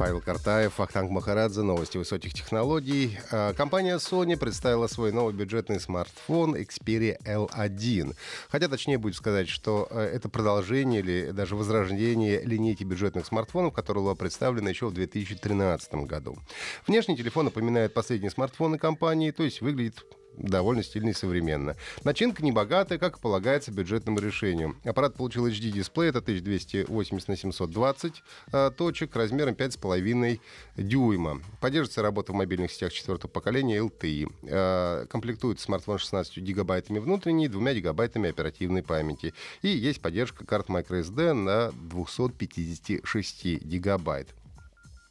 [0.00, 3.18] Павел Картаев, Вахтанг Махарадзе, новости высоких технологий.
[3.30, 8.16] А, Компания Sony представила свой новый бюджетный смартфон Xperia L1.
[8.48, 14.02] Хотя точнее будет сказать, что э, это продолжение или даже возрождение линейки бюджетных смартфонов, которая
[14.02, 16.38] была представлена еще в 2013 году.
[16.86, 20.02] Внешний телефон напоминает последние смартфоны компании, то есть выглядит
[20.42, 21.76] довольно стильно и современно.
[22.04, 24.76] Начинка небогатая, как и полагается бюджетному решению.
[24.84, 28.22] Аппарат получил HD-дисплей, это 1280 на 720
[28.52, 30.40] э, точек, размером 5,5
[30.76, 31.40] дюйма.
[31.60, 34.32] Поддерживается работа в мобильных сетях четвертого поколения LTE.
[34.42, 39.34] Э, комплектует смартфон 16 гигабайтами внутренней, 2 гигабайтами оперативной памяти.
[39.62, 44.28] И есть поддержка карт microSD на 256 гигабайт.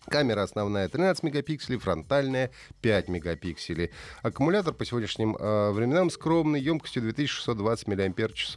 [0.10, 2.50] Камера основная 13 мегапикселей, фронтальная
[2.82, 3.92] 5 мегапикселей.
[4.24, 8.48] Аккумулятор по сегодняшним э, временам скромный, емкостью 2620 мАч.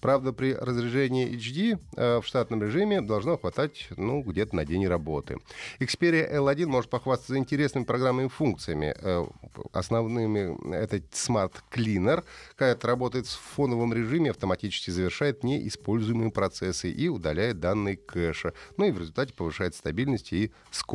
[0.00, 5.38] Правда, при разряжении HD э, в штатном режиме должно хватать ну, где-то на день работы.
[5.80, 8.94] Xperia L1 может похвастаться интересными программными функциями.
[8.96, 9.26] Э,
[9.72, 12.22] основными это Smart Cleaner,
[12.54, 18.54] который работает в фоновом режиме, автоматически завершает неиспользуемые процессы и удаляет данные кэша.
[18.76, 20.91] Ну и в результате повышает стабильность и скорость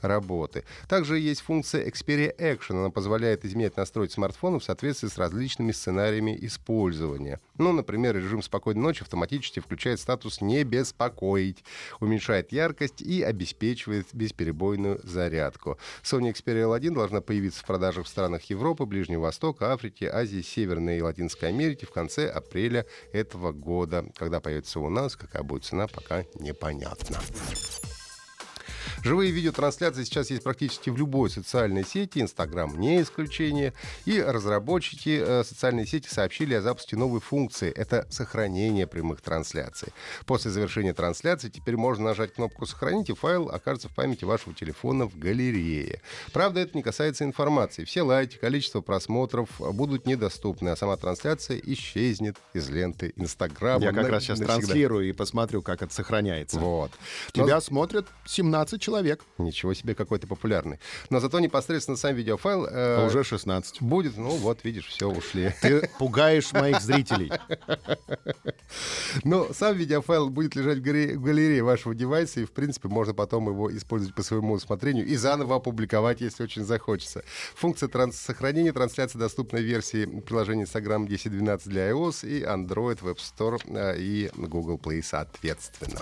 [0.00, 0.64] работы.
[0.88, 2.78] Также есть функция Xperia Action.
[2.78, 7.40] Она позволяет изменять настройки смартфона в соответствии с различными сценариями использования.
[7.58, 11.64] Ну, например, режим спокойной ночи автоматически включает статус «не беспокоить»,
[12.00, 15.78] уменьшает яркость и обеспечивает бесперебойную зарядку.
[16.02, 20.98] Sony Xperia L1 должна появиться в продажах в странах Европы, Ближнего Востока, Африки, Азии, Северной
[20.98, 24.06] и Латинской Америки в конце апреля этого года.
[24.16, 27.20] Когда появится у нас, какая будет цена, пока непонятно.
[29.06, 33.72] Живые видеотрансляции сейчас есть практически в любой социальной сети, Инстаграм не исключение.
[34.04, 37.70] И разработчики э, социальной сети сообщили о запуске новой функции.
[37.70, 39.92] Это сохранение прямых трансляций.
[40.24, 45.06] После завершения трансляции теперь можно нажать кнопку «Сохранить», и файл окажется в памяти вашего телефона
[45.06, 46.02] в галерее.
[46.32, 47.84] Правда, это не касается информации.
[47.84, 53.84] Все лайки, количество просмотров будут недоступны, а сама трансляция исчезнет из ленты Инстаграма.
[53.84, 54.62] Я как на- раз сейчас навсегда.
[54.62, 56.58] транслирую и посмотрю, как это сохраняется.
[56.58, 56.90] Вот.
[57.30, 58.95] Тебя смотрят 17 человек,
[59.38, 60.78] Ничего себе, какой ты популярный.
[61.10, 63.82] Но зато непосредственно сам видеофайл э, а уже 16.
[63.82, 65.54] будет, ну вот, видишь, все, ушли.
[65.60, 67.32] Ты пугаешь моих зрителей.
[69.24, 73.14] Но сам видеофайл будет лежать в галерее, в галерее вашего девайса, и, в принципе, можно
[73.14, 77.24] потом его использовать по своему усмотрению и заново опубликовать, если очень захочется.
[77.54, 83.18] Функция транс- сохранения трансляции доступна в версии приложения Instagram 10.12 для iOS и Android Web
[83.18, 86.00] Store э, и Google Play соответственно.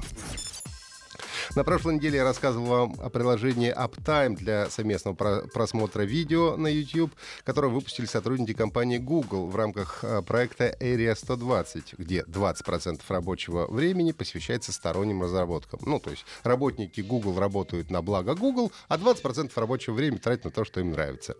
[1.54, 6.66] На прошлой неделе я рассказывал вам о приложении Uptime для совместного про- просмотра видео на
[6.66, 7.12] YouTube,
[7.44, 14.12] которое выпустили сотрудники компании Google в рамках э, проекта Area 120, где 20% рабочего времени
[14.12, 15.80] посвящается сторонним разработкам.
[15.86, 20.50] Ну, то есть работники Google работают на благо Google, а 20% рабочего времени тратят на
[20.50, 21.36] то, что им нравится.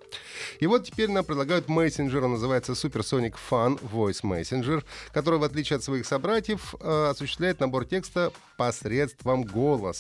[0.61, 5.79] И вот теперь нам предлагают мессенджер, он называется Supersonic Fun Voice Messenger, который, в отличие
[5.79, 9.94] от своих собратьев, э, осуществляет набор текста посредством голоса.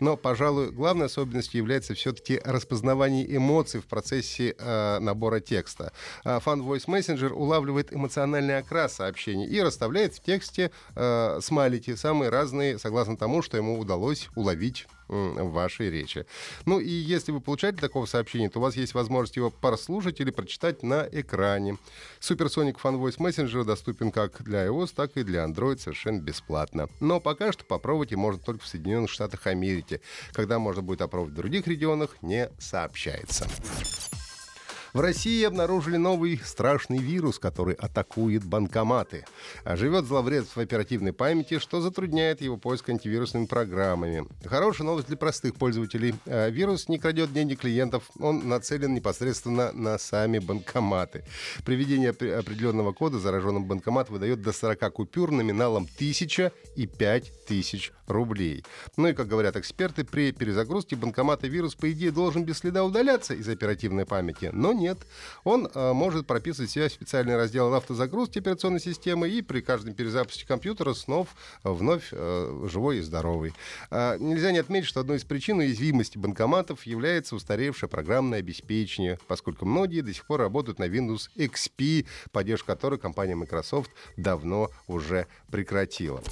[0.00, 5.92] Но, пожалуй, главной особенностью является все-таки распознавание эмоций в процессе э, набора текста.
[6.24, 12.30] А Fun Voice Messenger улавливает эмоциональный окрас сообщений и расставляет в тексте э, смайлики, самые
[12.30, 16.26] разные, согласно тому, что ему удалось уловить вашей речи.
[16.64, 20.30] Ну и если вы получаете такого сообщения, то у вас есть возможность его прослушать или
[20.30, 21.78] прочитать на экране.
[22.20, 26.88] Supersonic Fun Voice Messenger доступен как для iOS, так и для Android совершенно бесплатно.
[27.00, 30.00] Но пока что попробовать и можно только в Соединенных Штатах Америки.
[30.32, 33.46] Когда можно будет опробовать в других регионах, не сообщается.
[34.96, 39.26] В России обнаружили новый страшный вирус, который атакует банкоматы.
[39.62, 44.26] А живет зловред в оперативной памяти, что затрудняет его поиск антивирусными программами.
[44.46, 46.14] Хорошая новость для простых пользователей.
[46.24, 51.26] А, Вирус не крадет деньги клиентов, он нацелен непосредственно на сами банкоматы.
[51.66, 57.92] При введении опре- определенного кода зараженным банкомат выдает до 40 купюр номиналом 1000 и 5000
[58.06, 58.64] рублей.
[58.96, 63.34] Ну и, как говорят эксперты, при перезагрузке банкомата вирус, по идее, должен без следа удаляться
[63.34, 64.85] из оперативной памяти, но нет.
[64.86, 64.98] Нет.
[65.44, 70.46] Он э, может прописывать в себя специальный раздел автозагрузки операционной системы и при каждом перезапуске
[70.46, 71.28] компьютера снов
[71.64, 73.52] вновь э, живой и здоровый.
[73.90, 79.66] Э, нельзя не отметить, что одной из причин уязвимости банкоматов является устаревшее программное обеспечение, поскольку
[79.66, 86.22] многие до сих пор работают на Windows XP, поддержку которой компания Microsoft давно уже прекратила.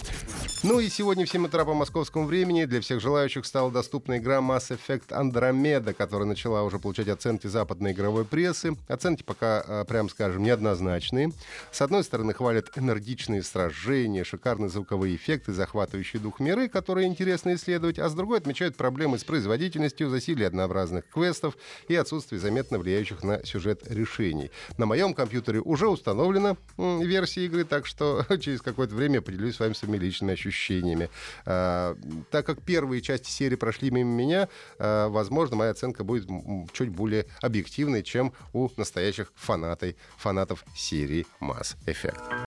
[0.62, 4.38] Ну и сегодня в 7 утра по московскому времени для всех желающих стала доступна игра
[4.38, 8.76] Mass Effect Andromeda, которая начала уже получать оценки западной игровой прессы.
[8.88, 11.32] Оценки пока, э, прям скажем, неоднозначные.
[11.72, 17.98] С одной стороны, хвалят энергичные сражения, шикарные звуковые эффекты, захватывающие дух миры, которые интересно исследовать,
[17.98, 21.56] а с другой отмечают проблемы с производительностью, засилие однообразных квестов
[21.88, 24.50] и отсутствие заметно влияющих на сюжет решений.
[24.76, 29.72] На моем компьютере уже установлена версия игры, так что через какое-то время поделюсь с вами
[29.72, 31.08] своими личными ощущениями.
[31.46, 31.96] А,
[32.30, 34.48] так как первые части серии прошли мимо меня,
[34.78, 36.28] а, возможно, моя оценка будет
[36.74, 42.44] чуть более объективной, чем у настоящих фанатов, фанатов серии Mass Effect.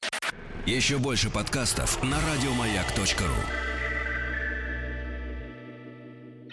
[0.66, 3.77] Еще больше подкастов на радиомаяк.ру